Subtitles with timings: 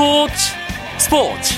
[0.00, 0.32] 스포츠
[0.96, 1.54] 스포츠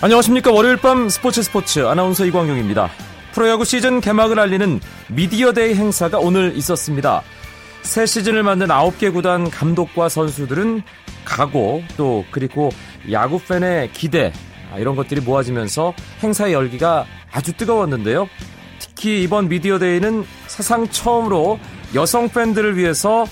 [0.00, 2.88] 안녕하십니까 월요일 밤 스포츠 스포츠 아나운서 이광용입니다.
[3.32, 7.22] 프로야구 시즌 개막을 알리는 미디어 데이 행사가 오늘 있었습니다.
[7.82, 10.82] 새 시즌을 맞은 9개 구단 감독과 선수들은
[11.24, 12.70] 각오 또 그리고
[13.10, 18.28] 야구 팬의 기대 아, 이런 것들이 모아지면서 행사의 열기가 아주 뜨거웠는데요.
[18.78, 21.58] 특히 이번 미디어데이는 사상 처음으로
[21.94, 23.26] 여성 팬들을 위해서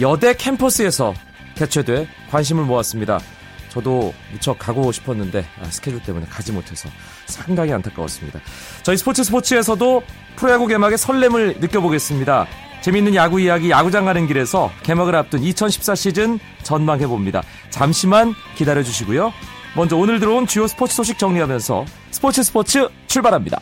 [0.00, 1.14] 여대 캠퍼스에서
[1.54, 3.20] 개최돼 관심을 모았습니다.
[3.68, 6.88] 저도 무척 가고 싶었는데 아, 스케줄 때문에 가지 못해서
[7.26, 8.38] 상당히 안타까웠습니다.
[8.84, 10.02] 저희 스포츠 스포츠에서도
[10.36, 12.46] 프로야구 개막의 설렘을 느껴보겠습니다.
[12.82, 17.42] 재밌는 야구 이야기 야구장 가는 길에서 개막을 앞둔 2014 시즌 전망해 봅니다.
[17.70, 19.32] 잠시만 기다려 주시고요.
[19.76, 23.60] 먼저 오늘 들어온 주요 스포츠 소식 정리하면서 스포츠 스포츠 출발합니다.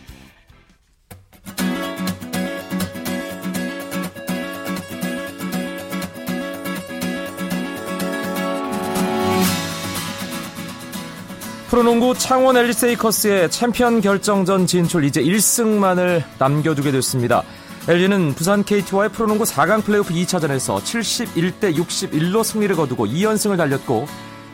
[11.70, 17.42] 프로농구 창원 엘리세이커스의 챔피언 결정전 진출 이제 1승만을 남겨두게 됐습니다.
[17.88, 24.06] LG는 부산 KT와의 프로농구 4강 플레이오프 2차전에서 71대 61로 승리를 거두고 2연승을 달렸고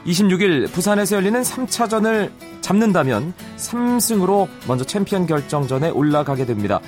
[0.06, 6.80] 26일 부산에서 열리는 3차전을 잡는다면 3승으로 먼저 챔피언 결정전에 올라가게 됩니다.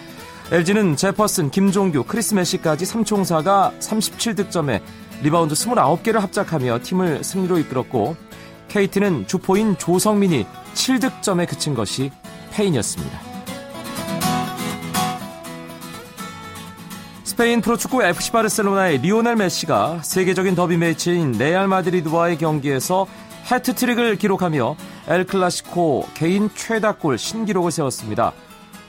[0.50, 4.80] LG는 제퍼슨, 김종규, 크리스 메시까지 3총사가 37득점에
[5.22, 8.17] 리바운드 29개를 합작하며 팀을 승리로 이끌었고
[8.69, 12.11] KT는 주포인 조성민이 7득점에 그친 것이
[12.52, 13.30] 패인이었습니다.
[17.41, 23.06] 스페인 프로축구 FC 바르셀로나의 리오넬 메시가 세계적인 더비 매치인 레알 마드리드와의 경기에서
[23.50, 24.77] 해트트릭을 기록하며
[25.08, 28.34] 엘 클라시코 개인 최다골 신기록을 세웠습니다.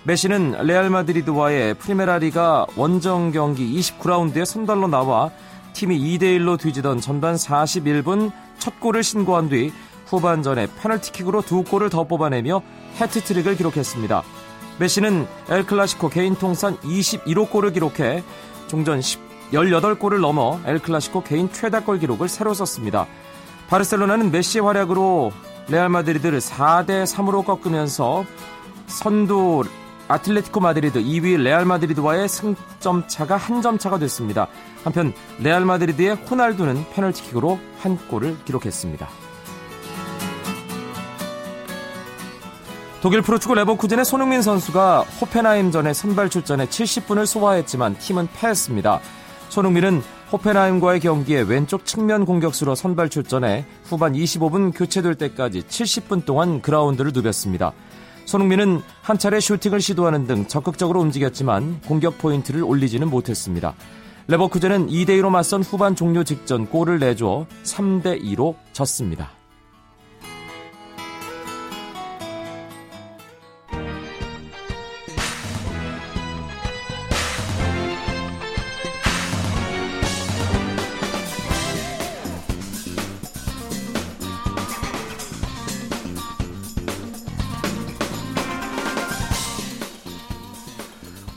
[0.04, 5.32] 메시는 레알 마드리드와의 프리메라 리가 원정 경기 29라운드에 선발로 나와
[5.72, 9.72] 팀이 2대1로 뒤지던 전반 41분 첫 골을 신고한 뒤
[10.08, 12.62] 후반전에 페널티킥으로 두 골을 더 뽑아내며
[13.00, 14.41] 해트트릭을 기록했습니다.
[14.80, 18.24] 메시는 엘클라시코 개인 통산 21호 골을 기록해
[18.68, 19.00] 종전
[19.52, 23.06] 18골을 넘어 엘클라시코 개인 최다골 기록을 새로 썼습니다.
[23.70, 25.32] 바르셀로나는 메시의 활약으로
[25.70, 28.26] 레알 마드리드를 4대 3으로 꺾으면서
[28.88, 29.64] 선두
[30.08, 34.48] 아틀레티코 마드리드 2위 레알 마드리드와의 승점 차가 한 점 차가 됐습니다.
[34.84, 39.08] 한편 레알 마드리드의 호날두는 페널티킥으로 한 골을 기록했습니다.
[43.02, 49.00] 독일 프로축구 레버쿠젠의 손흥민 선수가 호펜하임전에 선발 출전해 70분을 소화했지만 팀은 패했습니다.
[49.50, 57.12] 손흥민은 호펜하임과의 경기에 왼쪽 측면 공격수로 선발 출전해 후반 25분 교체될 때까지 70분 동안 그라운드를
[57.12, 57.74] 누볐습니다.
[58.26, 63.74] 손흥민은 한 차례 슈팅을 시도하는 등 적극적으로 움직였지만 공격 포인트를 올리지는 못했습니다.
[64.28, 69.41] 레버쿠젠은 2대2로 맞선 후반 종료 직전 골을 내줘 3대2로 졌습니다.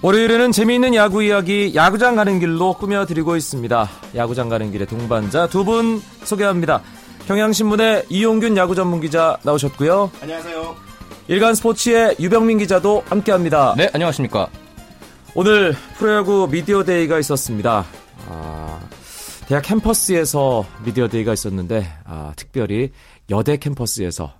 [0.05, 3.89] 월요일에는 재미있는 야구 이야기 야구장 가는 길로 꾸며드리고 있습니다.
[4.15, 6.83] 야구장 가는 길의 동반자 두 분 소개합니다.
[7.27, 10.11] 경향신문의 이용균 야구 전문 기자 나오셨고요.
[10.21, 10.77] 안녕하세요.
[11.29, 13.73] 일간 스포츠의 유병민 기자도 함께합니다.
[13.79, 14.49] 네, 안녕하십니까.
[15.35, 17.87] 오늘 프로야구 미디어 데이가 있었습니다.
[18.29, 18.81] 아,
[19.49, 22.93] 대학 캠퍼스에서 미디어 데이가 있었는데 아, 특별히
[23.31, 24.35] 여대 캠퍼스에서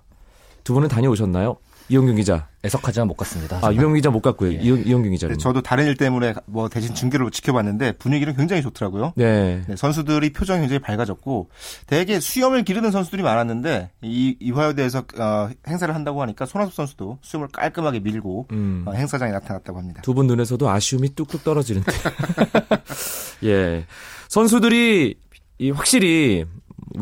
[0.63, 1.57] 두 분은 다녀오셨나요?
[1.89, 2.47] 이용균 기자.
[2.63, 3.59] 애석하지만 못 갔습니다.
[3.61, 4.53] 아, 유명 기자 못 갔고요.
[4.53, 4.55] 예.
[4.55, 5.35] 이용, 균 기자는.
[5.35, 9.13] 네, 저도 다른 일 때문에 뭐 대신 중계를 지켜봤는데 분위기는 굉장히 좋더라고요.
[9.15, 9.61] 네.
[9.67, 9.75] 네.
[9.75, 11.49] 선수들이 표정이 굉장히 밝아졌고
[11.85, 17.99] 대개 수염을 기르는 선수들이 많았는데 이 이화여대에서 어, 행사를 한다고 하니까 손아섭 선수도 수염을 깔끔하게
[17.99, 18.83] 밀고 음.
[18.87, 20.01] 어, 행사장에 나타났다고 합니다.
[20.01, 21.91] 두 분 눈에서도 아쉬움이 뚝뚝 떨어지는데.
[23.45, 23.85] 예.
[24.29, 25.15] 선수들이
[25.59, 26.45] 이 확실히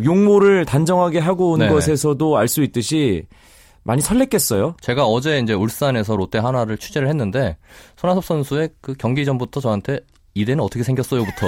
[0.03, 1.69] 용모를 단정하게 하고 온 네.
[1.69, 3.27] 것에서도 알 수 있듯이
[3.83, 4.75] 많이 설렜겠어요?
[4.81, 7.57] 제가 어제 이제 울산에서 롯데 하나를 취재를 했는데
[7.97, 9.99] 손아섭 선수의 그 경기 전부터 저한테
[10.35, 11.47] 이대는 어떻게 생겼어요부터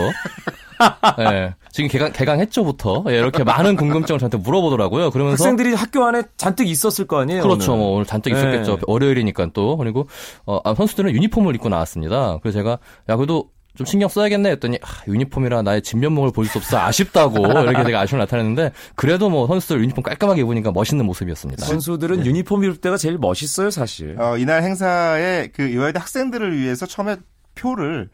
[1.18, 5.10] 네, 지금 개강 개강했죠부터 예, 이렇게 많은 궁금증을 저한테 물어보더라고요.
[5.12, 7.42] 그러면서 학생들이 학교 안에 잔뜩 있었을 거 아니에요?
[7.42, 7.74] 그렇죠.
[7.74, 8.76] 오늘, 뭐 오늘 잔뜩 있었겠죠.
[8.76, 8.82] 네.
[8.86, 10.08] 월요일이니까 또 그리고
[10.46, 12.40] 어, 아, 선수들은 유니폼을 입고 나왔습니다.
[12.42, 12.78] 그래서 제가
[13.10, 17.84] 야 그래도 좀 신경 써야겠네 했더니 아, 유니폼이라 나의 진면목을 보일 수 없어 아쉽다고 이렇게
[17.84, 21.66] 되게 아쉬움을 나타냈는데 그래도 뭐 선수들 유니폼 깔끔하게 입으니까 멋있는 모습이었습니다.
[21.66, 22.26] 선수들은 네.
[22.26, 24.20] 유니폼 입을 때가 제일 멋있어요, 사실.
[24.20, 27.18] 어, 이날 행사에 그 이화여대 학생들을 위해서 처음에
[27.56, 28.10] 표를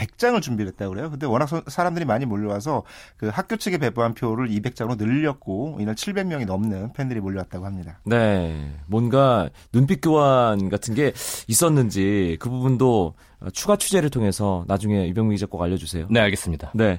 [0.00, 1.10] 100장을 준비를 했다고 그래요.
[1.10, 2.84] 근데 워낙 사람들이 많이 몰려와서
[3.16, 8.00] 그 학교 측에 배부한 표를 200장으로 늘렸고 이날 700명이 넘는 팬들이 몰려왔다고 합니다.
[8.04, 8.72] 네.
[8.86, 11.12] 뭔가 눈빛 교환 같은 게
[11.48, 13.14] 있었는지 그 부분도
[13.52, 16.06] 추가 취재를 통해서 나중에 유병민 기자 꼭 알려주세요.
[16.10, 16.72] 네, 알겠습니다.
[16.74, 16.98] 네.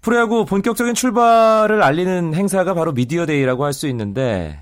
[0.00, 4.58] 프로야구 본격적인 출발을 알리는 행사가 바로 미디어데이라고 할 수 있는데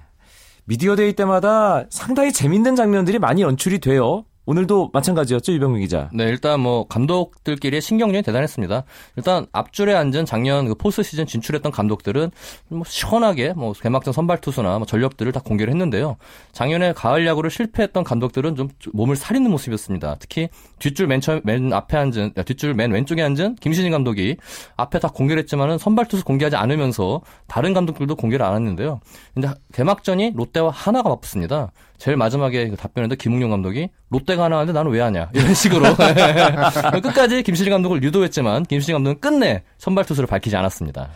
[0.66, 4.24] 미디어데이 때마다 상당히 재밌는 장면들이 많이 연출이 돼요.
[4.50, 6.10] 오늘도 마찬가지였죠, 유병민 기자.
[6.12, 8.82] 네, 일단 뭐 감독들끼리의 신경전이 대단했습니다.
[9.14, 12.32] 일단 앞줄에 앉은 작년 그 포스트 시즌 진출했던 감독들은
[12.66, 16.16] 뭐 시원하게 뭐 개막전 선발 투수나 뭐 전력들을 다 공개를 했는데요.
[16.50, 20.16] 작년에 가을 야구를 실패했던 감독들은 좀 몸을 사리는 모습이었습니다.
[20.18, 20.48] 특히
[20.80, 24.36] 뒷줄 맨, 처음, 맨 앞에 앉은 뒷줄 맨 왼쪽에 앉은 김신진 감독이
[24.76, 28.98] 앞에 다 공개를 했지만은 선발 투수 공개하지 않으면서 다른 감독들도 공개를 안 했는데요.
[29.32, 31.70] 근데 개막전이 롯데와 하나가 맞붙습니다.
[32.00, 35.84] 제일 마지막에 그 답변했는데 김웅룡 감독이 롯데가 하나 하는데 나는 왜 하냐 이런 식으로
[37.02, 41.10] 끝까지 김신진 감독을 유도했지만 김신진 감독은 끝내 선발 투수를 밝히지 않았습니다.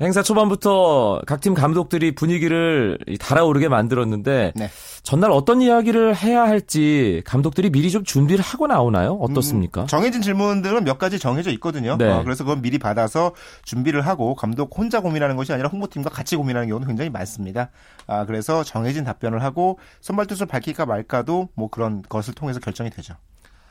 [0.00, 4.70] 행사 초반부터 각 팀 감독들이 분위기를 달아오르게 만들었는데 네.
[5.02, 9.12] 전날 어떤 이야기를 해야 할지 감독들이 미리 좀 준비를 하고 나오나요?
[9.20, 9.82] 어떻습니까?
[9.82, 11.96] 음, 정해진 질문들은 몇 가지 정해져 있거든요.
[11.98, 12.10] 네.
[12.10, 13.32] 어, 그래서 그건 미리 받아서
[13.64, 17.70] 준비를 하고 감독 혼자 고민하는 것이 아니라 홍보팀과 같이 고민하는 경우도 굉장히 많습니다.
[18.06, 23.14] 아, 그래서 정해진 답변을 하고 선발 투수를 밝힐까 말까도 뭐 그런 것을 통해서 결정이 되죠.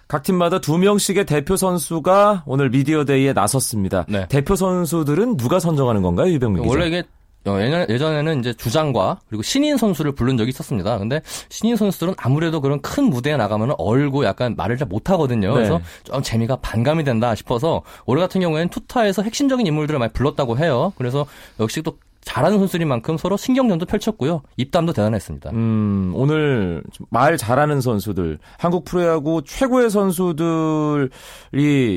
[0.08, 4.06] 각 팀마다 두 명씩의 대표 선수가 오늘 미디어데이에 나섰습니다.
[4.08, 4.28] 네.
[4.30, 6.72] 대표 선수들은 누가 선정하는 건가요, 유병민 기자?
[6.72, 7.04] 원래 이게
[7.48, 7.60] 어,
[7.90, 10.98] 예전에는 이제 주장과 그리고 신인 선수를 부른 적이 있었습니다.
[10.98, 15.50] 근데 신인 선수들은 아무래도 그런 큰 무대에 나가면 얼고 약간 말을 잘 못하거든요.
[15.50, 15.54] 네.
[15.54, 20.92] 그래서 좀 재미가 반감이 된다 싶어서 올해 같은 경우에는 투타에서 핵심적인 인물들을 많이 불렀다고 해요.
[20.98, 21.28] 그래서
[21.60, 24.42] 역시 또 잘하는 선수인 만큼 서로 신경전도 펼쳤고요.
[24.58, 25.52] 입담도 대단했습니다.
[25.52, 31.10] 음, 오늘 말 잘하는 선수들, 한국 프로야구 최고의 선수들이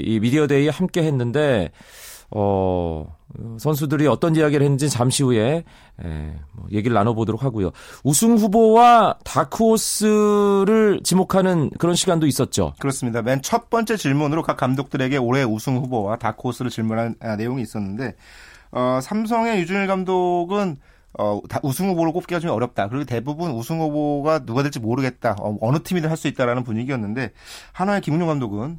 [0.05, 1.71] 이 미디어데이에 함께 했는데,
[2.31, 3.07] 어,
[3.59, 5.65] 선수들이 어떤 이야기를 했는지 잠시 후에
[6.05, 7.71] 에, 뭐 얘기를 나눠보도록 하고요.
[8.05, 12.75] 우승 후보와 다크호스를 지목하는 그런 시간도 있었죠.
[12.79, 13.23] 그렇습니다.
[13.23, 18.15] 맨 첫 번째 질문으로 각 감독들에게 올해 우승 후보와 다크호스를 질문한 아, 내용이 있었는데
[18.71, 20.77] 어, 삼성의 유준일 감독은
[21.19, 22.89] 어, 다 우승 후보를 꼽기가 좀 어렵다.
[22.89, 25.37] 그리고 대부분 우승 후보가 누가 될지 모르겠다.
[25.41, 27.33] 어, 어느 팀이든 할 수 있다라는 분위기였는데
[27.73, 28.79] 한화의 김은용 감독은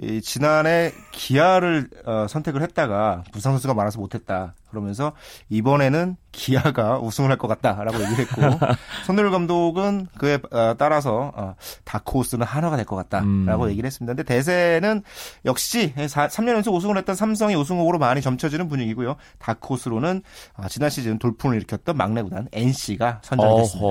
[0.00, 4.54] 이 지난해 기아를 어, 선택을 했다가 부상 선수가 많아서 못했다.
[4.70, 5.12] 그러면서
[5.48, 8.42] 이번에는 기아가 우승을 할 것 같다라고 얘기를 했고
[9.06, 11.54] 손흥민 감독은 그에 어, 따라서 어,
[11.84, 13.70] 다크호스는 하나가 될 것 같다라고 음.
[13.70, 14.12] 얘기를 했습니다.
[14.14, 15.02] 근데 대세는
[15.46, 19.16] 역시 3년 연속 우승을 했던 삼성이 우승 후보로 많이 점쳐지는 분위기고요.
[19.38, 20.22] 다크호스로는
[20.58, 23.88] 어, 지난 시즌 돌풍을 일으켰던 막내 구단 NC가 선정이 됐습니다.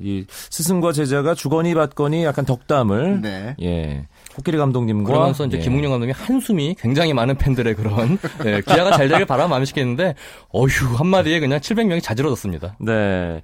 [0.00, 3.56] 이 스승과 제자가 주거니 받거니 약간 덕담을 네.
[3.62, 4.06] 예.
[4.36, 5.62] 코끼리 감독님과 그러면서 이제 예.
[5.62, 10.14] 김웅룡 감독이 한숨이 굉장히 많은 팬들의 그런 예, 기아가 잘 되길 바라 마음이시겠는데
[10.50, 12.76] 어휴 한마디에 그냥 700명이 자지러졌습니다.
[12.78, 13.40] 네.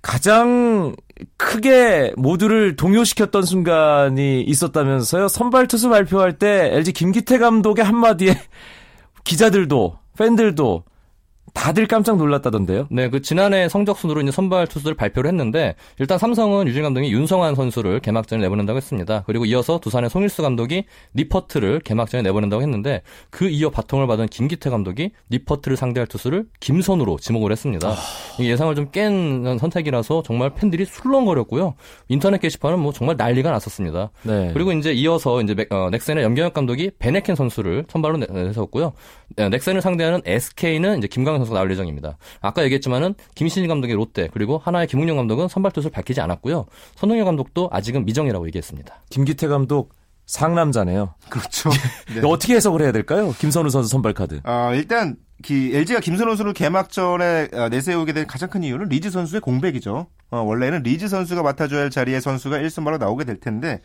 [0.00, 0.96] 가장
[1.36, 5.28] 크게 모두를 동요시켰던 순간이 있었다면서요.
[5.28, 8.34] 선발 투수 발표할 때 LG 김기태 감독의 한마디에
[9.24, 10.84] 기자들도 팬들도
[11.54, 12.86] 다들 깜짝 놀랐다던데요.
[12.90, 17.54] 네, 그 지난해 성적 순으로 이제 선발 투수를 발표를 했는데 일단 삼성은 유진 감독이 윤성환
[17.56, 19.24] 선수를 개막전에 내보낸다고 했습니다.
[19.26, 20.84] 그리고 이어서 두산의 송일수 감독이
[21.16, 27.50] 니퍼트를 개막전에 내보낸다고 했는데 그 이어 바통을 받은 김기태 감독이 니퍼트를 상대할 투수를 김선우로 지목을
[27.52, 27.88] 했습니다.
[27.88, 27.96] 아...
[28.40, 31.74] 예상을 좀 깬 선택이라서 정말 팬들이 술렁거렸고요.
[32.08, 34.10] 인터넷 게시판은 뭐 정말 난리가 났었습니다.
[34.22, 34.50] 네.
[34.52, 38.92] 그리고 이제 이어서 이제 어, 넥센의 염경엽 감독이 베네켄 선수를 선발로 내세웠고요.
[39.36, 42.16] 네, 넥센을 상대하는 SK는 이제 김광현 선수가 나올 예정입니다.
[42.40, 46.66] 아까 얘기했지만은 김시진 감독의 롯데 그리고 한화의 김응용 감독은 선발 투수를 밝히지 않았고요.
[46.96, 49.02] 송일수 감독도 아직은 미정이라고 얘기했습니다.
[49.10, 49.94] 김기태 감독
[50.26, 51.14] 상남자네요.
[51.28, 51.70] 그렇죠.
[52.14, 52.20] 네.
[52.24, 53.34] 어떻게 해석을 해야 될까요?
[53.38, 54.40] 김선우 선수 선발 카드.
[54.44, 59.40] 아, 일단 기, LG가 김선우 선수를 개막전에 어, 내세우게 된 가장 큰 이유는 리즈 선수의
[59.40, 60.06] 공백이죠.
[60.30, 63.80] 어, 원래는 리즈 선수가 맡아줘야 할 자리에 선수가 1선발로 나오게 될 텐데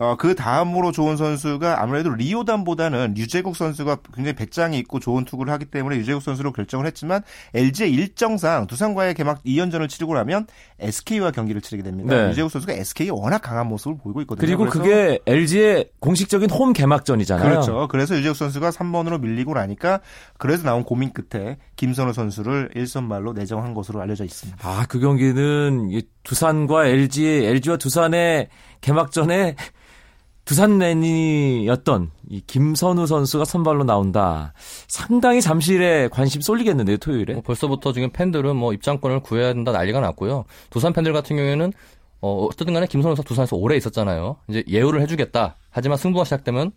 [0.00, 5.66] 어, 그 다음으로 좋은 선수가 아무래도 리오단보다는 류제국 선수가 굉장히 배짱이 있고 좋은 투구를 하기
[5.66, 7.20] 때문에 류제국 선수로 결정을 했지만
[7.52, 10.46] LG의 일정상 두산과의 개막 2연전을 치르고 나면
[10.78, 12.16] SK와 경기를 치르게 됩니다.
[12.16, 12.30] 네.
[12.30, 14.46] 유재국 선수가 SK에 워낙 강한 모습을 보이고 있거든요.
[14.46, 17.50] 그리고 그게 LG의 공식적인 홈 개막전이잖아요.
[17.50, 17.88] 그렇죠.
[17.88, 20.00] 그래서 유재국 선수가 3번으로 밀리고 나니까
[20.38, 24.66] 그래서 나온 고민 끝에 김선우 선수를 1선발로 내정한 것으로 알려져 있습니다.
[24.66, 28.48] 아, 그 경기는 두산과 LG, LG와 두산의
[28.80, 29.56] 개막전에
[30.50, 34.52] 두산 내니였던 이 김선우 선수가 선발로 나온다.
[34.88, 37.34] 상당히 잠실에 관심 쏠리겠는데요, 토요일에.
[37.34, 40.46] 뭐 벌써부터 지금 팬들은 뭐 입장권을 구해야 된다 난리가 났고요.
[40.70, 41.72] 두산 팬들 같은 경우에는
[42.20, 44.38] 어, 어쨌든 간에 김선우 선수 두산에서 오래 있었잖아요.
[44.48, 45.54] 이제 예우를 해주겠다.
[45.70, 46.72] 하지만 승부가 시작되면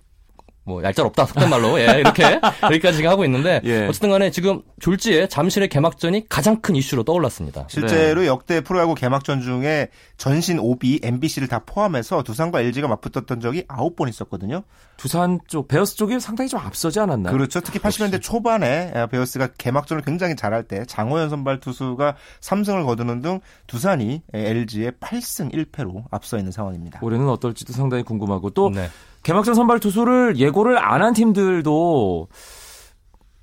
[0.65, 2.23] 뭐 얄짤 없다 속된 말로 예 이렇게
[2.63, 3.85] 여기까지 지금 하고 있는데 예.
[3.87, 7.65] 어쨌든 간에 지금 졸지에 잠실의 개막전이 가장 큰 이슈로 떠올랐습니다.
[7.69, 8.27] 실제로 네.
[8.27, 14.63] 역대 프로야구 개막전 중에 전신 OB, MBC를 다 포함해서 두산과 LG가 맞붙었던 적이 9번 있었거든요.
[14.95, 17.33] 두산 쪽 베어스 쪽이 상당히 좀 앞서지 않았나요?
[17.33, 17.59] 그렇죠.
[17.59, 24.21] 특히 80년대 초반에 베어스가 개막전을 굉장히 잘할 때 장호연 선발 투수가 3승을 거두는 등 두산이
[24.33, 26.99] LG의 8승 1패로 앞서 있는 상황입니다.
[27.01, 28.87] 올해는 어떨지도 상당히 궁금하고 또 네.
[29.23, 32.27] 개막전 선발 투수를 예고를 안 한 팀들도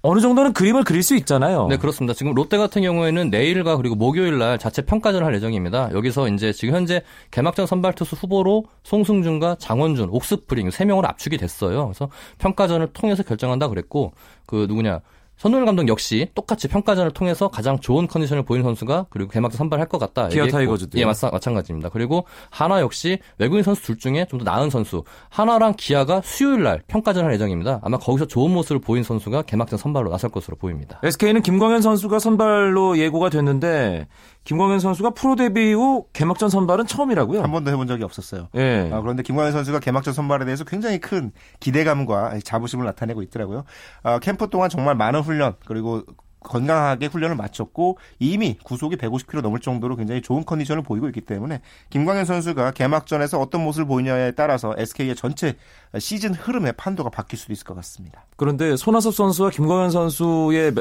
[0.02, 1.66] 어느 정도는 그림을 그릴 수 있잖아요.
[1.68, 2.14] 네, 그렇습니다.
[2.14, 5.90] 지금 롯데 같은 경우에는 내일과 그리고 목요일 날 자체 평가전을 할 예정입니다.
[5.92, 11.88] 여기서 이제 지금 현재 개막전 선발 투수 후보로 송승준과 장원준, 옥스프링 세 명으로 압축이 됐어요.
[11.88, 12.08] 그래서
[12.38, 14.12] 평가전을 통해서 결정한다 그랬고
[14.46, 15.00] 그 누구냐
[15.40, 19.96] 선우열 감독 역시 똑같이 평가전을 통해서 가장 좋은 컨디션을 보이는 선수가 그리고 개막전 선발할 것
[19.98, 20.28] 같다.
[20.28, 21.88] 기아 타이거즈도 예, 마찬, 마찬가지입니다.
[21.88, 25.02] 그리고 하나 역시 외국인 선수 둘 중에 좀 더 나은 선수.
[25.30, 27.80] 하나랑 기아가 수요일 날 평가전 할 예정입니다.
[27.82, 31.00] 아마 거기서 좋은 모습을 보인 선수가 개막전 선발로 나설 것으로 보입니다.
[31.02, 34.08] SK는 김광현 선수가 선발로 예고가 됐는데
[34.44, 37.42] 김광현 선수가 프로 데뷔 후 개막전 선발은 처음이라고요?
[37.42, 38.48] 한 번도 해본 적이 없었어요.
[38.54, 38.90] 예.
[38.92, 43.64] 아, 그런데 김광현 선수가 개막전 선발에 대해서 굉장히 큰 기대감과 자부심을 나타내고 있더라고요.
[44.02, 46.02] 아, 캠프 동안 정말 많은 훈련 그리고
[46.40, 52.24] 건강하게 훈련을 마쳤고 이미 구속이 150km 넘을 정도로 굉장히 좋은 컨디션을 보이고 있기 때문에 김광현
[52.24, 55.56] 선수가 개막전에서 어떤 모습을 보이냐에 따라서 SK의 전체
[55.98, 58.24] 시즌 흐름의 판도가 바뀔 수도 있을 것 같습니다.
[58.36, 60.72] 그런데 손아섭 선수와 김광현 선수의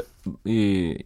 [0.44, 0.96] 이,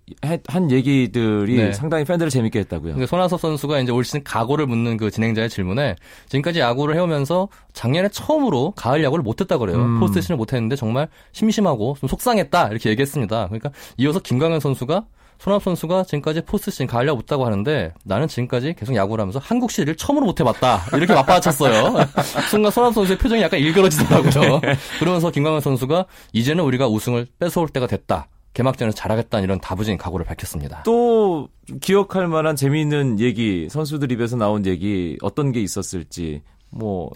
[0.46, 1.72] 한 얘기들이 네.
[1.72, 3.06] 상당히 팬들을 재밌게 했다고요.
[3.06, 5.96] 손아섭 선수가 이제 올 시즌 각오를 묻는 그 진행자의 질문에
[6.28, 9.78] 지금까지 야구를 해오면서 작년에 처음으로 가을 야구를 못했다 그래요.
[9.78, 10.00] 음.
[10.00, 13.46] 포스트 시즌을 못했는데 정말 심심하고 좀 속상했다 이렇게 얘기했습니다.
[13.46, 15.06] 그러니까 이어서 김광현 선수가
[15.38, 19.96] 손아섭 선수가 지금까지 포스트 시즌 야구 못했다고 하는데 나는 지금까지 계속 야구를 하면서 한국 시리즈를
[19.96, 21.94] 처음으로 못 해봤다 이렇게 맞받아쳤어요.
[22.50, 24.60] 순간 손아섭 선수의 표정이 약간 일그러지더라고요.
[24.98, 28.28] 그러면서 김광현 선수가 이제는 우리가 우승을 뺏어올 때가 됐다.
[28.54, 30.84] 개막전에서 잘하겠다는 이런 다부진 각오를 밝혔습니다.
[30.84, 31.48] 또
[31.80, 37.10] 기억할 만한 재미있는 얘기, 선수들 입에서 나온 얘기 어떤 게 있었을지 뭐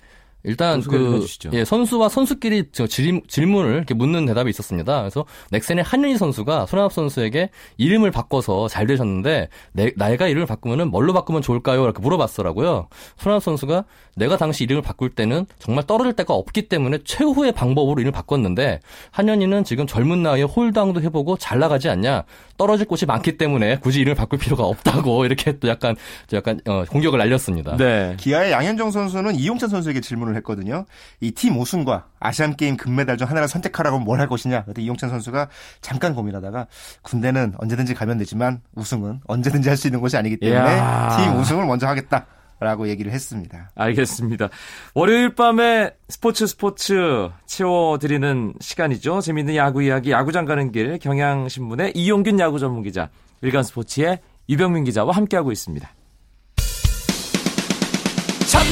[0.45, 5.00] 일단 그 예, 선수와 선수끼리 질, 질문을 이렇게 묻는 대답이 있었습니다.
[5.00, 11.12] 그래서 넥센의 한윤희 선수가 손아섭 선수에게 이름을 바꿔서 잘 되셨는데 내, 내가 이름을 바꾸면은 뭘로
[11.12, 11.83] 바꾸면 좋을까요?
[11.83, 12.88] 이렇게 물어봤더라고요.
[13.16, 13.85] 손아섭 선수가
[14.16, 18.80] 내가 당시 이름을 바꿀 때는 정말 떨어질 데가 없기 때문에 최후의 방법으로 이름을 바꿨는데
[19.11, 22.25] 한현희는 지금 젊은 나이에 홀당도 해보고 잘 나가지 않냐?
[22.57, 25.97] 떨어질 곳이 많기 때문에 굳이 이름을 바꿀 필요가 없다고 이렇게 또 약간
[26.33, 27.76] 약간 어, 공격을 날렸습니다.
[27.76, 28.14] 네.
[28.18, 30.85] 기아의 양현종 선수는 이용찬 선수에게 질문을 했거든요.
[31.20, 34.64] 이 팀 우승과 아시안 게임 금메달 중 하나를 선택하라고 뭘할 것이냐.
[34.64, 35.49] 그때 이용찬 선수가
[35.80, 36.66] 잠깐 고민하다가
[37.02, 41.16] 군대는 언제든지 가면 되지만 우승은 언제든지 할 수 있는 것이 아니기 때문에 이야.
[41.16, 42.26] 팀 우승을 먼저 하겠다.
[42.61, 43.70] 라고 얘기를 했습니다.
[43.76, 44.49] 알겠습니다.
[44.92, 49.20] 월요일 밤에 스포츠 스포츠 채워드리는 시간이죠.
[49.20, 53.11] 재밌는 야구 이야기, 야구장 가는 길, 경향신문의 이용균 야구 전문 기자,
[53.42, 54.18] 일간 스포츠의
[54.49, 55.88] 유병민 기자와 함께하고 있습니다.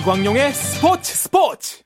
[0.00, 1.82] 이광용의 스포츠 스포츠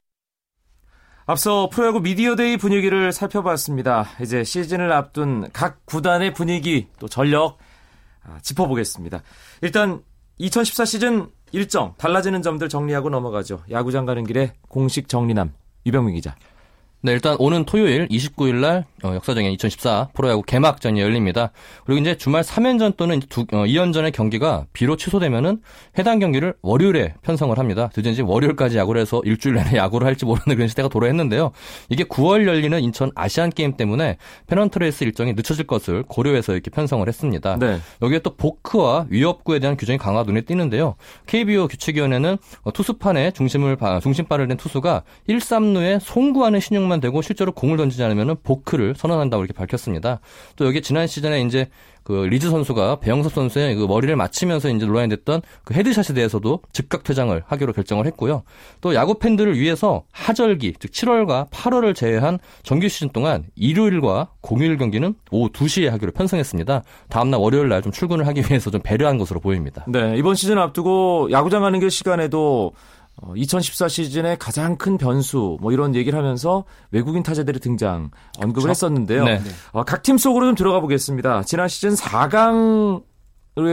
[1.26, 4.06] 앞서 프로야구 미디어데이 분위기를 살펴봤습니다.
[4.20, 7.58] 이제 시즌을 앞둔 각 구단의 분위기 또 전력
[8.22, 9.22] 아, 짚어보겠습니다.
[9.62, 10.02] 일단
[10.38, 13.64] 2014 시즌 일정 달라지는 점들 정리하고 넘어가죠.
[13.70, 15.52] 야구장 가는 길에 공식 정리남
[15.84, 16.36] 유병민 기자.
[17.04, 21.50] 네, 일단 오는 토요일 29일 날 어, 역사적인 2014 프로야구 개막전이 열립니다.
[21.84, 25.60] 그리고 이제 주말 3연전 또는 두, 어, 2연전의 경기가 비로 취소되면은
[25.98, 27.90] 해당 경기를 월요일에 편성을 합니다.
[27.92, 31.52] 드디어 월요일까지 야구를 해서 일주일 내내 야구를 할지 모르는 그런 시대가 도래했는데요.
[31.90, 37.06] 이게 9월 열리는 인천 아시안 게임 때문에 페넌트 레이스 일정이 늦춰질 것을 고려해서 이렇게 편성을
[37.06, 37.58] 했습니다.
[37.58, 37.80] 네.
[38.00, 40.94] 여기에 또 보크와 위협구에 대한 규정이 강화 눈에 띄는데요.
[41.26, 42.38] KBO 규칙위원회는
[42.72, 48.36] 투수판에 중심을 중심발을 낸 투수가 1, 3루에 송구하는 시늉만 던지기만 되고 실제로 공을 던지지 않으면
[48.42, 50.20] 보크를 선언한다고 이렇게 밝혔습니다.
[50.56, 51.68] 또 여기 지난 시즌에 이제
[52.02, 57.02] 그 리즈 선수가 배영섭 선수의 그 머리를 맞히면서 이제 논란이 됐던 그 헤드샷에 대해서도 즉각
[57.02, 58.42] 퇴장을 하기로 결정을 했고요.
[58.82, 65.14] 또 야구 팬들을 위해서 하절기 즉 7월과 8월을 제외한 정규 시즌 동안 일요일과 공휴일 경기는
[65.30, 66.82] 오후 2시에 하기로 편성했습니다.
[67.08, 69.84] 다음날 월요일 날 좀 출근을 하기 위해서 좀 배려한 것으로 보입니다.
[69.88, 72.72] 네, 이번 시즌 앞두고 야구장 가는 길 시간에도
[73.36, 78.70] 2014 어, 시즌의 가장 큰 변수 뭐 이런 얘기를 하면서 외국인 타자들의 등장 언급을 그렇죠?
[78.70, 79.24] 했었는데요.
[79.24, 79.40] 네.
[79.72, 81.42] 어, 각팀 속으로 좀 들어가 보겠습니다.
[81.44, 83.02] 지난 시즌 4강에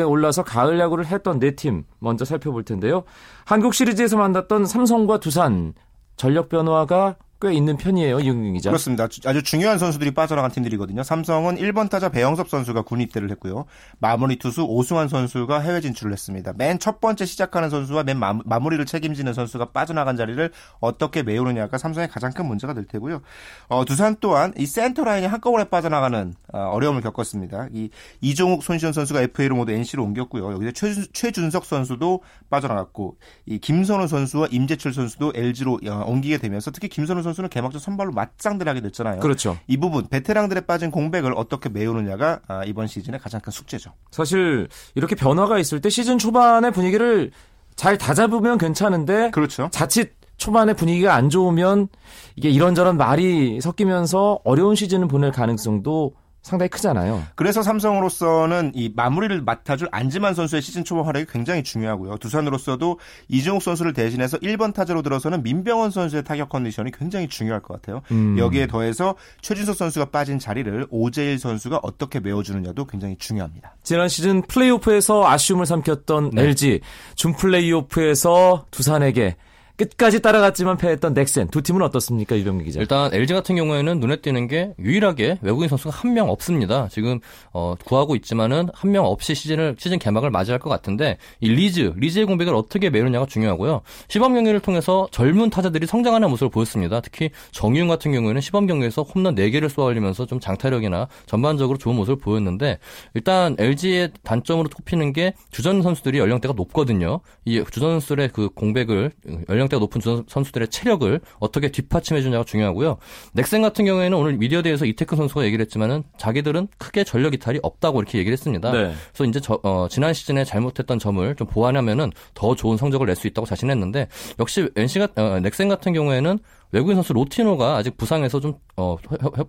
[0.08, 3.04] 올라서 가을 야구를 했던 네 팀 먼저 살펴볼 텐데요.
[3.46, 5.74] 한국 시리즈에서 만났던 삼성과 두산
[6.16, 8.70] 전력 변화가 꽤 있는 편이에요, 이용균 기자.
[8.70, 9.08] 그렇습니다.
[9.26, 11.04] 아주 중요한 선수들이 빠져나간 팀들이거든요.
[11.04, 13.66] 삼성은 1번 타자 배영섭 선수가 군 입대를 했고요.
[14.00, 16.54] 마무리 투수 오승환 선수가 해외 진출을 했습니다.
[16.58, 22.10] 맨 첫 번째 시작하는 선수와 맨 마무리 를 책임지는 선수가 빠져나간 자리를 어떻게 메우느냐가 삼성의
[22.10, 23.22] 가장 큰 문제가 될 테고요.
[23.68, 27.68] 어, 두산 또한 이 센터 라인이 한꺼번에 빠져나가는 어, 려움을 겪었습니다.
[27.72, 30.54] 이 이종욱, 손시현 선수가 FA로 모두 NC로 옮겼고요.
[30.54, 36.90] 여기서 최준, 최준석 선수도 빠져나갔고 이 김선호 선수와 임재철 선수도 LG로 어, 옮기게 되면서 특히
[36.90, 39.20] 김선호 선수 선수는 개막전 선발로 맞짱들 하게 됐잖아요.
[39.20, 39.58] 그렇죠.
[39.68, 43.92] 이 부분 베테랑들의 빠진 공백을 어떻게 메우느냐가 아, 이번 시즌의 가장 큰 숙제죠.
[44.12, 47.32] 사실 이렇게 변화가 있을 때 시즌 초반의 분위기를
[47.76, 49.70] 잘 다잡으면 괜찮은데 그렇죠.
[49.72, 51.88] 자칫 초반에 분위기가 안 좋으면
[52.36, 57.24] 이게 이런저런 말이 섞이면서 어려운 시즌을 보낼 가능성도 상당히 크잖아요.
[57.36, 62.18] 그래서 삼성으로서는 이 마무리를 맡아줄 안지만 선수의 시즌 초반 활약이 굉장히 중요하고요.
[62.18, 68.02] 두산으로서도 이종욱 선수를 대신해서 1번 타자로 들어서는 민병헌 선수의 타격 컨디션이 굉장히 중요할 것 같아요.
[68.12, 68.38] 음.
[68.40, 73.76] 여기에 더해서 최진석 선수가 빠진 자리를 오재일 선수가 어떻게 메워주느냐도 굉장히 중요합니다.
[73.84, 76.42] 지난 시즌 플레이오프에서 아쉬움을 삼켰던 네.
[76.42, 76.82] LG,
[77.16, 79.36] 준 플레이오프에서 두산에게
[79.86, 82.80] 끝까지 따라갔지만 패했던 넥센 두 팀은 어떻습니까 유병민 기자?
[82.80, 86.88] 일단 LG 같은 경우에는 눈에 띄는 게 유일하게 외국인 선수가 한 명 없습니다.
[86.90, 87.20] 지금
[87.54, 92.26] 어, 구하고 있지만은 한 명 없이 시즌을 시즌 개막을 맞이할 것 같은데 이 리즈 리즈의
[92.26, 93.82] 공백을 어떻게 메우느냐가 중요하고요.
[94.10, 97.00] 시범 경기를 통해서 젊은 타자들이 성장하는 모습을 보였습니다.
[97.00, 102.80] 특히 정의윤 같은 경우에는 시범 경기에서 홈런 4개를 쏘아올리면서 좀 장타력이나 전반적으로 좋은 모습을 보였는데
[103.14, 107.22] 일단 LG의 단점으로 꼽히는 게 주전 선수들이 연령대가 높거든요.
[107.46, 109.12] 이 주전 선수들의 그 공백을
[109.48, 112.98] 연령 연령대가 높은 선수들의 체력을 어떻게 뒷받침해 주냐가 중요하고요.
[113.34, 118.18] 넥센 같은 경우에는 오늘 미디어대에서 이태크 선수가 얘기를 했지만은 자기들은 크게 전력 이탈이 없다고 이렇게
[118.20, 118.72] 얘기를 했습니다.
[118.72, 118.94] 네.
[119.14, 123.28] 그래서 이제 저, 어, 지난 시즌에 잘못했던 점을 좀 보완하면은 더 좋은 성적을 낼 수
[123.28, 124.08] 있다고 자신했는데
[124.40, 126.40] 역시 NC가 어, 넥센 같은 경우에는
[126.72, 128.96] 외국인 선수 로티노가 아직 부상에서 좀 어,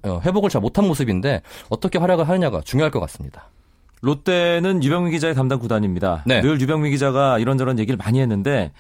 [0.03, 3.49] 어, 회복을 잘 못한 모습인데 어떻게 활약을 하느냐가 중요할 것 같습니다.
[4.03, 6.25] 롯데는 유병민 기자의 담당 구단입니다.
[6.27, 6.43] 네.
[6.43, 8.73] 늘 유병민 기자가 이런저런 얘기를 많이 했는데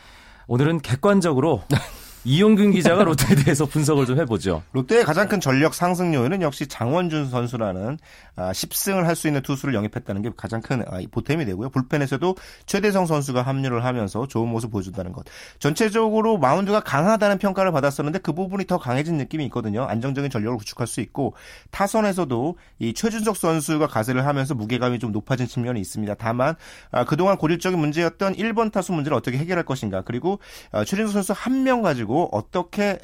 [0.47, 1.63] 오늘은 객관적으로
[2.25, 4.63] 이용균 기자가 롯데에 대해서 분석을 좀 해보죠.
[4.73, 7.99] 롯데의 가장 큰 전력 상승 요인은 역시 장원준 선수라는
[8.37, 11.71] 10승을 아, 할수 있는 투수를 영입했다는 게 가장 큰 아, 보탬이 되고요.
[11.71, 15.25] 불펜에서도 최대성 선수가 합류를 하면서 좋은 모습 보여준다는 것.
[15.59, 19.85] 전체적으로 마운드가 강하다는 평가를 받았었는데 그 부분이 더 강해진 느낌이 있거든요.
[19.85, 21.35] 안정적인 전력을 구축할 수 있고
[21.73, 26.15] 타선에서도 이 최준석 선수가 가세를 하면서 무게감이 좀 높아진 측면이 있습니다.
[26.15, 26.55] 다만
[26.93, 30.39] 아, 그동안 고질적인 문제였던 1번 타수 문제를 어떻게 해결할 것인가 그리고
[30.73, 32.99] 최준석 선수 한 명 가지고 가지고 어떻게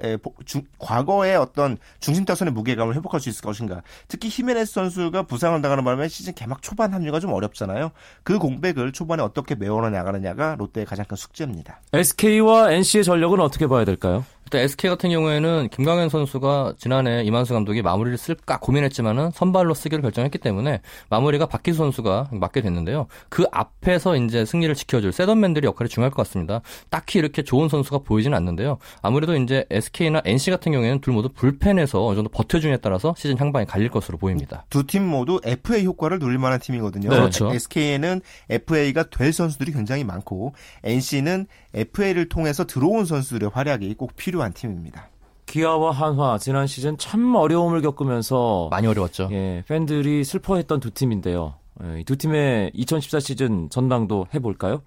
[0.44, 3.82] 중, 과거의 어떤 중심 타선의 무게감을 회복할 수 있을 것인가.
[4.06, 7.90] 특히 히메네스 선수가 부상을 당하는 바람에 시즌 개막 초반 합류가 좀 어렵잖아요.
[8.22, 11.80] 그 공백을 초반에 어떻게 메워 나가느냐가 롯데의 가장 큰 숙제입니다.
[11.92, 14.24] SK와 NC의 전력은 어떻게 봐야 될까요?
[14.48, 20.38] 일단 SK 같은 경우에는 김광현 선수가 지난해 이만수 감독이 마무리를 쓸까 고민했지만은 선발로 쓰기로 결정했기
[20.38, 20.80] 때문에
[21.10, 23.08] 마무리가 박기수 선수가 맡게 됐는데요.
[23.28, 26.62] 그 앞에서 이제 승리를 지켜줄 세던맨들이 역할이 중요할 것 같습니다.
[26.88, 28.78] 딱히 이렇게 좋은 선수가 보이지는 않는데요.
[29.02, 33.66] 아무래도 이제 SK나 NC 같은 경우에는 둘 모두 불펜에서 어느 정도 버텨주냐에 따라서 시즌 향방이
[33.66, 34.64] 갈릴 것으로 보입니다.
[34.70, 37.10] 두 팀 모두 FA 효과를 누릴 만한 팀이거든요.
[37.10, 37.52] 네, 그렇죠.
[37.52, 41.46] SK는 FA가 될 선수들이 굉장히 많고 NC는
[41.80, 45.08] FA를 통해서 들어온 선수들의 활약이 꼭 필요한 팀입니다.
[45.46, 49.28] 기아와 한화 지난 시즌 참 어려움을 겪으면서 많이 어려웠죠.
[49.32, 51.54] 예, 팬들이 슬퍼했던 두 팀인데요.
[51.82, 54.82] 예, 이두 팀의 2014 시즌 전망도 해볼까요?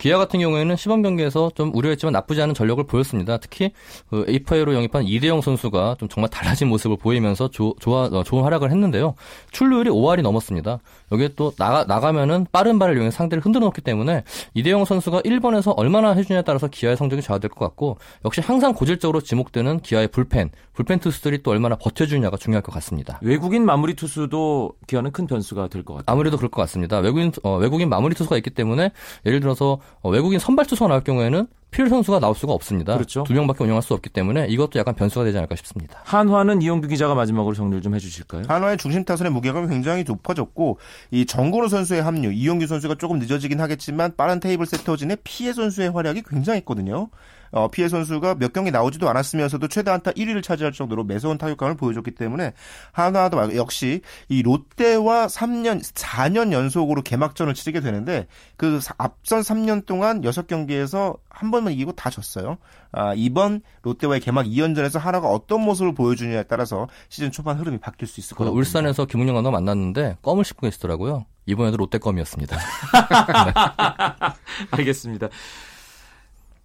[0.00, 3.36] 기아 같은 경우에는 시범 경기에서 좀 우려했지만 나쁘지 않은 전력을 보였습니다.
[3.36, 3.72] 특히
[4.08, 8.70] 그 에이파이로 영입한 이대영 선수가 좀 정말 달라진 모습을 보이면서 조, 좋아, 어, 좋은 활약을
[8.70, 9.14] 했는데요.
[9.52, 10.78] 출루율이 5할이 넘었습니다.
[11.12, 16.12] 여기에 또 나가, 나가면은 빠른 발을 이용해 상대를 흔들어 놓기 때문에 이대영 선수가 1번에서 얼마나
[16.12, 21.42] 해주냐에 따라서 기아의 성적이 좌우될 것 같고 역시 항상 고질적으로 지목되는 기아의 불펜, 불펜 투수들이
[21.42, 23.18] 또 얼마나 버텨주냐가 중요할 것 같습니다.
[23.20, 26.04] 외국인 마무리 투수도 기아는 큰 변수가 될 것 같아요.
[26.06, 27.00] 아무래도 그럴 것 같습니다.
[27.00, 28.92] 외국인, 어, 외국인 마무리 투수가 있기 때문에
[29.26, 32.94] 예를 들어서 어, 외국인 선발 투수가 나올 경우에는 필 선수가 나올 수가 없습니다.
[32.94, 33.22] 그렇죠.
[33.22, 36.00] 두 명밖에 운영할 수 없기 때문에 이것도 약간 변수가 되지 않을까 싶습니다.
[36.04, 38.42] 한화는 이용규 기자가 마지막으로 정리를 좀 해주실까요?
[38.48, 40.78] 한화의 중심 타선의 무게감이 굉장히 높아졌고
[41.12, 46.22] 이 정근호 선수의 합류, 이용규 선수가 조금 늦어지긴 하겠지만 빠른 테이블 세터진의 피해 선수의 활약이
[46.28, 47.08] 굉장했거든요.
[47.52, 52.12] 어, 피해 선수가 몇 경기 나오지도 않았으면서도 최다 안타 1위를 차지할 정도로 매서운 타격감을 보여줬기
[52.12, 52.52] 때문에
[52.92, 61.18] 한화도 역시 이 롯데와 3년, 4년 연속으로 개막전을 치르게 되는데 그 앞선 3년 동안 6경기에서
[61.28, 62.58] 한 번만 이기고 다 졌어요.
[62.92, 68.20] 아, 이번 롯데와의 개막 2연전에서 하나가 어떤 모습을 보여주느냐에 따라서 시즌 초반 흐름이 바뀔 수
[68.20, 68.56] 있을 그 거라고.
[68.56, 71.26] 울산에서 김웅영 감독 만났는데 껌을 씹고 계시더라고요.
[71.46, 72.56] 이번에도 롯데 껌이었습니다.
[74.70, 75.28] 알겠습니다.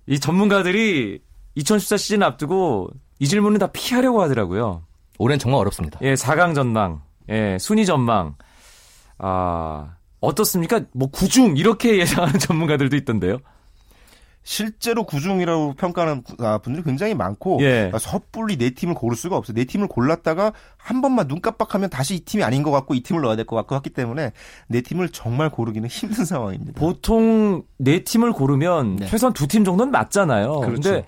[0.08, 1.20] 이 전문가들이
[1.56, 2.90] 2014 시즌 앞두고
[3.20, 4.84] 이 질문은 다 피하려고 하더라고요.
[5.18, 6.00] 올해는 정말 어렵습니다.
[6.02, 8.36] 예, 4강 전망, 예, 순위 전망.
[9.18, 10.82] 아, 어떻습니까?
[10.94, 13.38] 뭐 구중 이렇게 예상하는 전문가들도 있던데요.
[14.48, 17.90] 실제로 구중이라고 평가하는 아, 분들이 굉장히 많고 예.
[17.92, 19.56] 아, 섣불리 네 팀을 고를 수가 없어요.
[19.56, 23.22] 네 팀을 골랐다가 한 번만 눈 깜빡하면 다시 이 팀이 아닌 것 같고 이 팀을
[23.24, 24.32] 넣어야 될 것 같고 하기 때문에
[24.68, 26.80] 네 팀을 정말 고르기는 힘든 상황입니다.
[26.80, 29.06] 보통 네 팀을 고르면 네.
[29.08, 30.60] 최소한 두 팀 정도는 맞잖아요.
[30.62, 31.04] 그렇죠.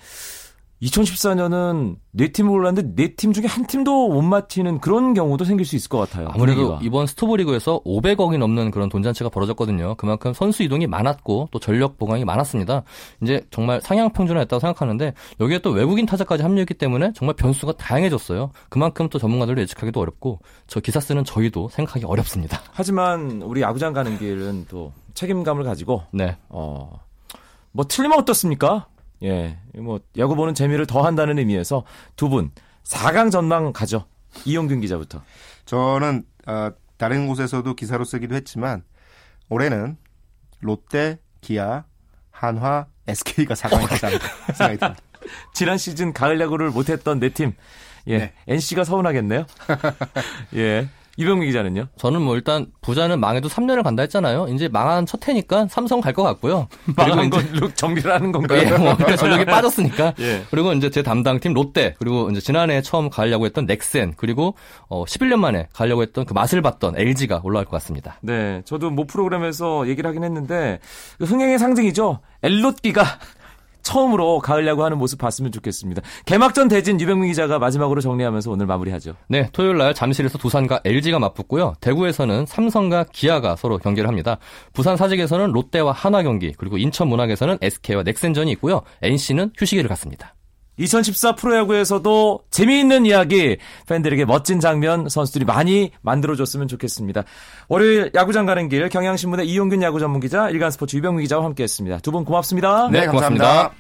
[0.80, 5.66] 근데 2014년은 네 팀을 골랐는데 네 팀 중에 한 팀도 못 맞히는 그런 경우도 생길
[5.66, 6.28] 수 있을 것 같아요.
[6.32, 6.80] 아무래도 분위기가.
[6.84, 9.96] 이번 스토브리그에서 500억이 넘는 그런 돈 잔치가 벌어졌거든요.
[9.96, 12.84] 그만큼 선수 이동이 많았고 또 전력 보강이 많았습니다.
[13.24, 18.52] 이제 정말 상향 평준화 했다고 생각하는데 여기에 또 외국인 타자까지 합류했기 때문에 정말 변수가 다양해졌어요.
[18.70, 22.62] 그만큼 또 전문가들도 예측하기도 어렵고 저 기사 쓰는 저희도 생각하기 어렵습니다.
[22.72, 26.38] 하지만 우리 야구장 가는 길은 또 책임감을 가지고 네.
[26.50, 27.00] 어,
[27.72, 28.88] 뭐 틀리면 어떻습니까?
[29.24, 31.84] 예, 뭐 야구 보는 재미를 더한다는 의미에서
[32.16, 32.52] 두 분
[32.84, 34.06] 4강 전망 가죠.
[34.46, 35.22] 이용균 기자부터.
[35.66, 38.84] 저는 어, 다른 곳에서도 기사로 쓰기도 했지만
[39.50, 39.98] 올해는
[40.62, 41.84] 롯데, 기아,
[42.32, 44.96] 한화, SK가 4강에 가지 않을까 생각이 듭니다.
[45.54, 47.54] 지난 시즌 가을 야구를 못했던 네 팀.
[48.08, 48.34] 예, 네.
[48.48, 49.46] NC가 서운하겠네요.
[50.56, 51.88] 예, 이병민 기자는요?
[51.98, 54.48] 저는 뭐 일단 부자는 망해도 3년을 간다 했잖아요.
[54.50, 56.68] 이제 망한 첫 해니까 삼성 갈 것 같고요.
[56.96, 58.60] 망한 이제- 걸로 정리를 하는 건가요?
[58.62, 60.14] 예, 뭐 그때 전력이 빠졌으니까.
[60.20, 60.44] 예.
[60.52, 64.56] 그리고 이제 제 담당팀 롯데 그리고 이제 지난해 처음 가려고 했던 넥센 그리고
[64.90, 68.18] 어 11년 만에 가려고 했던 그 맛을 봤던 LG가 올라갈 것 같습니다.
[68.22, 70.80] 네, 저도 모 프로그램에서 얘기를 하긴 했는데
[71.18, 72.20] 그 흥행의 상징이죠.
[72.44, 73.04] 엘롯비가
[73.88, 76.02] 처음으로 가을 야구 하는 모습 봤으면 좋겠습니다.
[76.26, 79.14] 개막전 대진 유병민 기자가 마지막으로 정리하면서 오늘 마무리하죠.
[79.30, 81.76] 네, 토요일 날 잠실에서 두산과 LG가 맞붙고요.
[81.80, 84.40] 대구에서는 삼성과 기아가 서로 경기를 합니다.
[84.74, 88.82] 부산 사직에서는 롯데와 한화 경기, 그리고 인천 문학에서는 SK와 넥센전이 있고요.
[89.02, 90.34] NC는 휴식일을 갖습니다.
[90.78, 97.24] 2014 프로야구에서도 재미있는 이야기, 팬들에게 멋진 장면 선수들이 많이 만들어줬으면 좋겠습니다.
[97.68, 102.00] 월요일 야구장 가는 길 경향신문의 이용균 야구 전문 기자, 일간스포츠 유병민 기자와 함께했습니다.
[102.00, 102.90] 두 분 고맙습니다.
[102.90, 103.72] 네, 고맙습니다.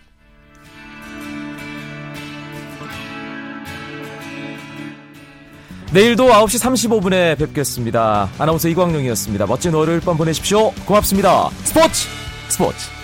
[5.93, 6.61] 내일도 9시
[6.99, 8.29] 35분에 뵙겠습니다.
[8.37, 9.45] 아나운서 이광용이었습니다.
[9.45, 10.71] 멋진 월요일 밤 보내십시오.
[10.85, 11.49] 고맙습니다.
[11.63, 12.07] 스포츠
[12.49, 12.96] 스포츠